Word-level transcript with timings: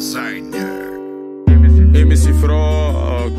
Designer. 0.00 0.98
MC 1.94 2.32
Frog, 2.40 3.36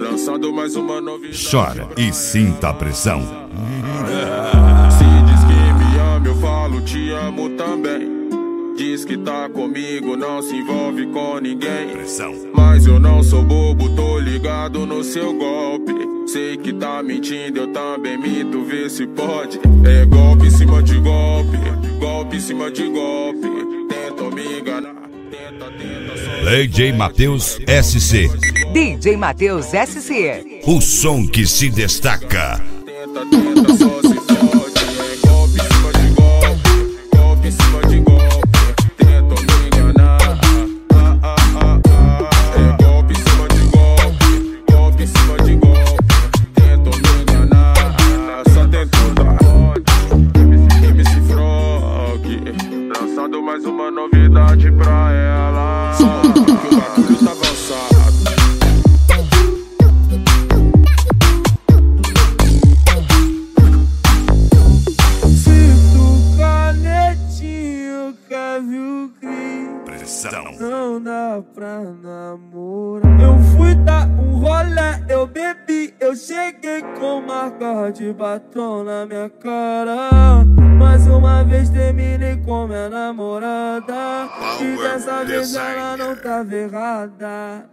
lançando 0.00 0.52
mais 0.52 0.76
uma 0.76 1.00
novidade. 1.00 1.50
Chora 1.50 1.88
e 1.96 2.12
sinta 2.12 2.68
a 2.68 2.72
pressão. 2.72 3.18
Se 4.96 5.04
diz 5.26 5.40
que 5.42 5.72
me 5.74 5.98
ama, 5.98 6.24
eu 6.24 6.36
falo 6.36 6.80
te 6.82 7.10
amo 7.10 7.50
também. 7.56 8.28
Diz 8.76 9.04
que 9.04 9.18
tá 9.18 9.48
comigo, 9.48 10.16
não 10.16 10.40
se 10.40 10.54
envolve 10.54 11.04
com 11.08 11.40
ninguém. 11.40 11.88
Pressão. 11.88 12.32
Mas 12.54 12.86
eu 12.86 13.00
não 13.00 13.20
sou 13.20 13.42
bobo, 13.42 13.92
tô 13.96 14.20
ligado 14.20 14.86
no 14.86 15.02
seu 15.02 15.34
golpe. 15.34 15.94
Sei 16.28 16.56
que 16.58 16.72
tá 16.74 17.02
mentindo, 17.02 17.58
eu 17.58 17.72
também 17.72 18.16
minto, 18.16 18.62
vê 18.62 18.88
se 18.88 19.04
pode. 19.04 19.58
É 19.84 20.06
golpe 20.06 20.46
em 20.46 20.50
cima 20.50 20.80
de 20.80 20.96
golpe, 21.00 21.58
golpe 21.98 22.36
em 22.36 22.40
cima 22.40 22.70
de 22.70 22.84
golpe. 22.88 23.48
Tenta 23.88 24.30
me 24.32 24.60
enganar. 24.60 25.07
DJ 25.58 26.92
Matheus 26.92 27.58
SC. 27.66 28.28
DJ 28.72 29.16
Matheus 29.16 29.66
SC. 29.66 30.62
O 30.66 30.80
som 30.80 31.26
que 31.26 31.46
se 31.46 31.68
destaca. 31.68 32.62
Pra 71.42 71.80
namorar. 71.80 73.20
Eu 73.20 73.38
fui 73.56 73.72
dar 73.76 74.08
um 74.08 74.40
rolê, 74.40 75.04
eu 75.08 75.24
bebi, 75.24 75.94
eu 76.00 76.16
cheguei 76.16 76.82
com 76.98 77.20
marca 77.20 77.92
de 77.92 78.12
batom 78.12 78.82
na 78.82 79.06
minha 79.06 79.30
cara. 79.30 80.44
Mais 80.76 81.06
uma 81.06 81.44
vez 81.44 81.70
terminei 81.70 82.38
com 82.38 82.66
minha 82.66 82.88
namorada. 82.88 84.28
E 84.60 84.76
dessa 84.82 85.24
vez 85.24 85.54
ela 85.54 85.96
não 85.96 86.16
tava 86.16 86.54
errada. 86.56 87.66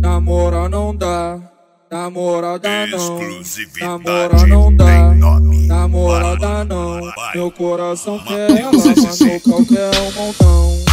Namora 0.00 0.70
não 0.70 0.96
dá, 0.96 1.38
namorada 1.90 2.86
não. 2.86 3.18
Namora 3.78 4.46
não 4.46 4.74
dá. 4.74 5.10
Namorada 5.66 6.64
não, 6.64 7.12
meu 7.34 7.50
coração 7.50 8.18
quer 8.20 8.50
ela, 8.58 8.72
mas 8.72 9.16
SC. 9.16 9.24
meu 9.24 9.40
pau 9.40 9.66
quer 9.66 9.90
um 10.00 10.12
montão. 10.12 10.91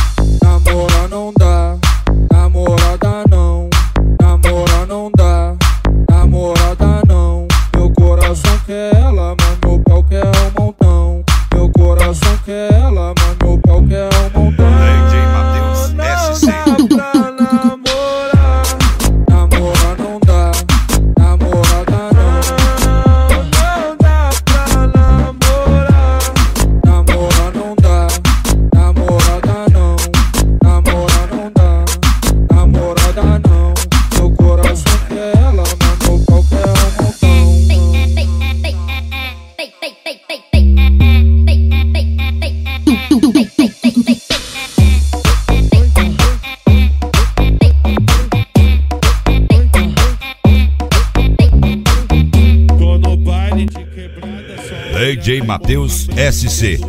DJ 55.29 55.43
Matheus 55.43 56.07
SC. 56.17 56.79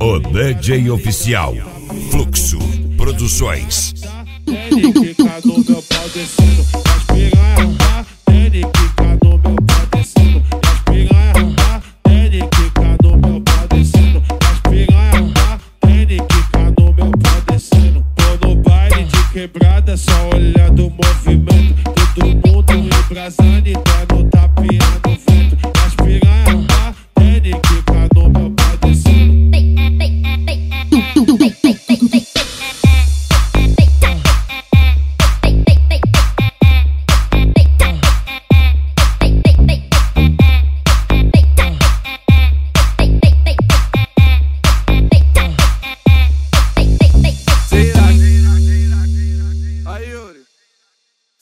O 0.00 0.18
DJ 0.20 0.88
oficial. 0.88 1.54
Fluxo 2.10 2.58
Produções. 2.96 3.92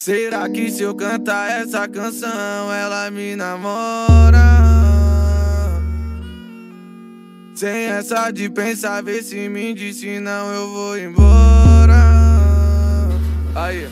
Será 0.01 0.49
que 0.49 0.71
se 0.71 0.85
eu 0.85 0.95
cantar 0.95 1.51
essa 1.51 1.89
canção 1.89 2.73
ela 2.73 3.11
me 3.11 3.35
namora? 3.35 4.39
Sem 7.53 7.87
essa 7.87 8.31
de 8.31 8.49
pensar, 8.49 9.03
ver 9.03 9.25
se 9.25 9.49
me 9.49 9.75
disse 9.75 10.21
não 10.21 10.53
eu 10.53 10.69
vou 10.69 10.97
embora. 10.97 11.97
Aí. 13.57 13.89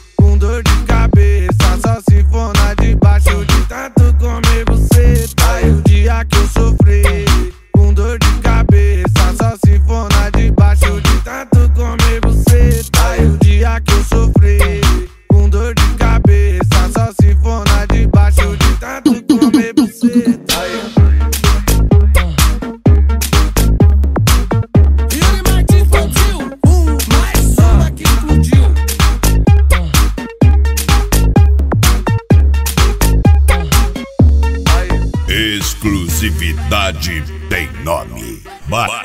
Aí. 36.23 36.29
Exclusividade 36.29 37.25
tem 37.49 37.69
nome. 37.83 38.43
Ba- 38.69 39.03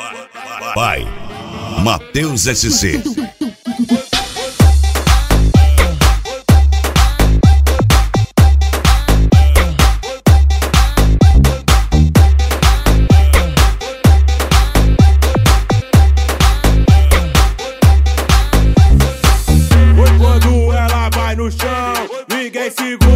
by 0.75 1.03
Matheus 1.83 2.43
SC. 2.45 3.01
Quando 20.19 20.71
ela 20.73 21.09
vai 21.09 21.35
no 21.35 21.49
chão, 21.51 21.93
ninguém 22.29 22.69
segura 22.71 23.06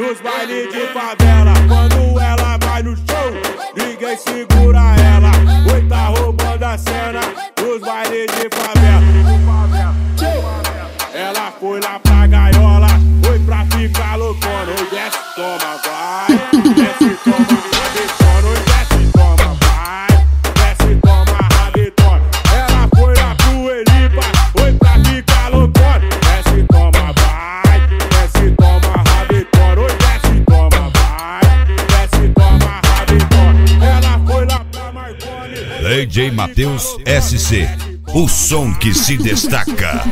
nos 0.00 0.18
bailes 0.22 0.72
de 0.72 0.86
favela. 0.94 1.52
Quando 1.68 2.18
ela 2.18 2.58
vai 2.58 2.82
no 2.82 2.96
show, 2.96 3.30
ninguém 3.76 4.16
segura 4.16 4.80
ela. 4.96 5.30
Oi, 5.72 5.86
tá 5.88 6.06
roubando 6.06 6.64
a 6.64 6.78
cena 6.78 7.20
nos 7.60 7.80
bailes 7.82 8.26
de 8.26 8.48
favela. 8.56 9.04
Ela 11.12 11.52
foi 11.60 11.80
lá 11.80 11.98
pra 11.98 12.26
gaiola, 12.26 12.88
foi 13.22 13.38
pra 13.40 13.66
ficar 13.66 14.16
loucona. 14.16 14.72
Oi, 14.78 14.90
desce, 14.90 15.18
toma, 15.36 15.78
vai. 15.84 16.74
Desce, 16.74 17.18
toma, 17.22 17.70
rabetona. 17.70 17.79
DJ 36.00 36.30
Matheus 36.30 36.96
SC. 37.04 37.68
O 38.14 38.26
som 38.26 38.72
que 38.72 38.94
se 38.94 39.18
destaca. 39.18 40.02